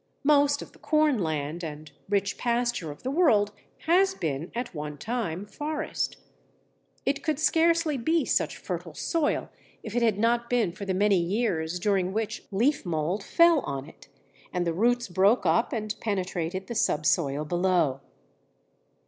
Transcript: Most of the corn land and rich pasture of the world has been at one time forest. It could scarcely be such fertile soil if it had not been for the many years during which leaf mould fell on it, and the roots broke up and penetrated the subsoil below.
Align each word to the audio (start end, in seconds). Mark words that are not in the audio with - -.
Most 0.23 0.63
of 0.63 0.71
the 0.71 0.79
corn 0.79 1.19
land 1.19 1.63
and 1.63 1.91
rich 2.09 2.35
pasture 2.35 2.89
of 2.89 3.03
the 3.03 3.11
world 3.11 3.51
has 3.85 4.15
been 4.15 4.51
at 4.55 4.73
one 4.73 4.97
time 4.97 5.45
forest. 5.45 6.17
It 7.05 7.21
could 7.21 7.37
scarcely 7.37 7.99
be 7.99 8.25
such 8.25 8.57
fertile 8.57 8.95
soil 8.95 9.51
if 9.83 9.95
it 9.95 10.01
had 10.01 10.17
not 10.17 10.49
been 10.49 10.71
for 10.71 10.85
the 10.85 10.95
many 10.95 11.19
years 11.19 11.79
during 11.79 12.13
which 12.13 12.47
leaf 12.49 12.83
mould 12.83 13.23
fell 13.23 13.59
on 13.59 13.87
it, 13.87 14.07
and 14.51 14.65
the 14.65 14.73
roots 14.73 15.07
broke 15.07 15.45
up 15.45 15.71
and 15.71 15.93
penetrated 15.99 16.65
the 16.65 16.73
subsoil 16.73 17.45
below. 17.45 18.01